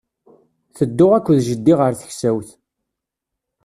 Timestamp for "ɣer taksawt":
1.79-2.49